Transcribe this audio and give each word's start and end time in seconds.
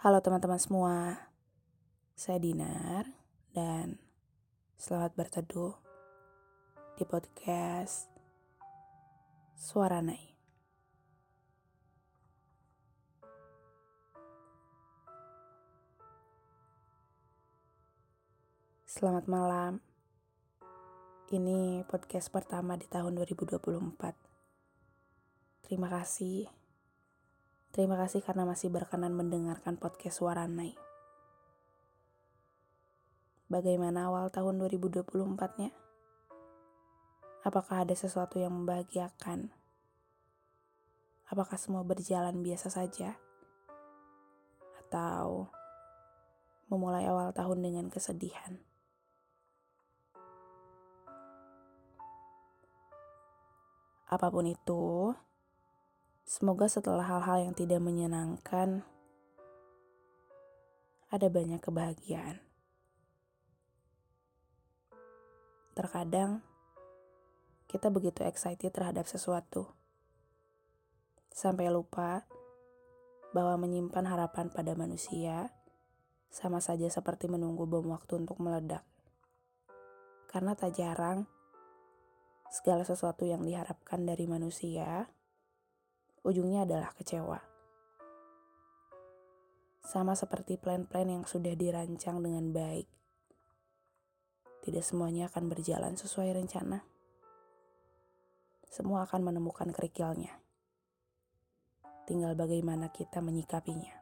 Halo 0.00 0.24
teman-teman 0.24 0.56
semua, 0.56 1.28
saya 2.16 2.40
Dinar 2.40 3.04
dan 3.52 4.00
selamat 4.80 5.12
berteduh 5.12 5.76
di 6.96 7.04
podcast 7.04 8.08
Suara 9.60 10.00
Nai. 10.00 10.32
Selamat 18.88 19.28
malam. 19.28 19.84
Ini 21.28 21.84
podcast 21.84 22.32
pertama 22.32 22.80
di 22.80 22.88
tahun 22.88 23.20
2024. 23.20 24.16
Terima 25.68 25.92
kasih 25.92 26.59
Terima 27.70 27.94
kasih 27.94 28.18
karena 28.26 28.42
masih 28.42 28.66
berkenan 28.66 29.14
mendengarkan 29.14 29.78
podcast 29.78 30.18
Suara 30.18 30.42
Nai. 30.50 30.74
Bagaimana 33.46 34.10
awal 34.10 34.26
tahun 34.34 34.58
2024-nya? 34.58 35.70
Apakah 37.46 37.86
ada 37.86 37.94
sesuatu 37.94 38.42
yang 38.42 38.50
membahagiakan? 38.58 39.54
Apakah 41.30 41.54
semua 41.62 41.86
berjalan 41.86 42.42
biasa 42.42 42.74
saja? 42.74 43.14
Atau 44.82 45.46
memulai 46.74 47.06
awal 47.06 47.30
tahun 47.30 47.62
dengan 47.62 47.86
kesedihan? 47.86 48.58
Apa 54.10 54.26
pun 54.26 54.50
itu, 54.50 54.82
Semoga 56.30 56.70
setelah 56.70 57.02
hal-hal 57.02 57.50
yang 57.50 57.58
tidak 57.58 57.82
menyenangkan, 57.82 58.86
ada 61.10 61.26
banyak 61.26 61.58
kebahagiaan. 61.58 62.38
Terkadang 65.74 66.38
kita 67.66 67.90
begitu 67.90 68.22
excited 68.22 68.70
terhadap 68.70 69.10
sesuatu, 69.10 69.74
sampai 71.34 71.66
lupa 71.66 72.22
bahwa 73.34 73.66
menyimpan 73.66 74.06
harapan 74.06 74.54
pada 74.54 74.78
manusia 74.78 75.50
sama 76.30 76.62
saja 76.62 76.86
seperti 76.86 77.26
menunggu 77.26 77.66
bom 77.66 77.90
waktu 77.90 78.22
untuk 78.22 78.38
meledak. 78.38 78.86
Karena 80.30 80.54
tak 80.54 80.78
jarang 80.78 81.26
segala 82.54 82.86
sesuatu 82.86 83.26
yang 83.26 83.42
diharapkan 83.42 84.06
dari 84.06 84.30
manusia 84.30 85.10
ujungnya 86.24 86.68
adalah 86.68 86.92
kecewa. 86.92 87.40
Sama 89.80 90.12
seperti 90.14 90.60
plan-plan 90.60 91.08
yang 91.08 91.24
sudah 91.24 91.56
dirancang 91.56 92.20
dengan 92.20 92.52
baik. 92.52 92.86
Tidak 94.60 94.84
semuanya 94.84 95.32
akan 95.32 95.48
berjalan 95.48 95.96
sesuai 95.96 96.36
rencana. 96.36 96.84
Semua 98.70 99.08
akan 99.08 99.32
menemukan 99.32 99.72
kerikilnya. 99.72 100.36
Tinggal 102.04 102.36
bagaimana 102.36 102.92
kita 102.92 103.24
menyikapinya. 103.24 103.96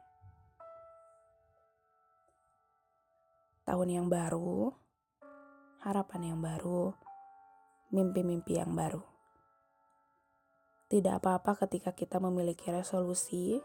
Tahun 3.63 3.89
yang 3.89 4.09
baru, 4.09 4.73
harapan 5.85 6.33
yang 6.33 6.39
baru, 6.41 6.89
mimpi-mimpi 7.93 8.57
yang 8.57 8.73
baru. 8.73 9.18
Tidak 10.89 11.21
apa-apa 11.21 11.53
ketika 11.69 11.93
kita 11.93 12.17
memiliki 12.17 12.73
resolusi 12.73 13.61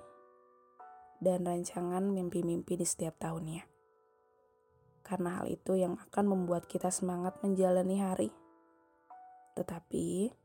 dan 1.25 1.49
rancangan 1.49 2.05
mimpi-mimpi 2.05 2.77
di 2.77 2.85
setiap 2.85 3.17
tahunnya. 3.17 3.65
Karena 5.01 5.41
hal 5.41 5.49
itu 5.49 5.73
yang 5.73 5.97
akan 5.97 6.25
membuat 6.29 6.69
kita 6.69 6.93
semangat 6.93 7.41
menjalani 7.41 7.97
hari. 7.97 8.29
Tetapi, 9.57 10.37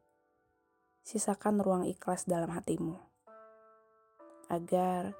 sisakan 1.03 1.59
ruang 1.59 1.84
ikhlas 1.84 2.23
dalam 2.23 2.47
hatimu. 2.56 2.95
Agar 4.47 5.12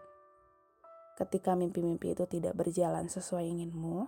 ketika 1.20 1.60
mimpi-mimpi 1.60 2.16
itu 2.16 2.24
tidak 2.24 2.56
berjalan 2.56 3.12
sesuai 3.12 3.44
inginmu, 3.44 4.08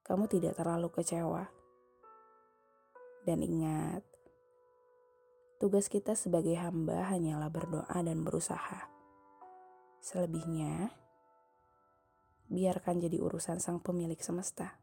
kamu 0.00 0.24
tidak 0.32 0.56
terlalu 0.56 0.88
kecewa. 0.88 1.44
Dan 3.28 3.44
ingat, 3.44 4.11
Tugas 5.62 5.86
kita 5.86 6.18
sebagai 6.18 6.58
hamba 6.58 7.06
hanyalah 7.06 7.46
berdoa 7.46 7.98
dan 8.02 8.26
berusaha. 8.26 8.90
Selebihnya, 10.02 10.90
biarkan 12.50 12.98
jadi 12.98 13.22
urusan 13.22 13.62
sang 13.62 13.78
pemilik 13.78 14.18
semesta. 14.18 14.81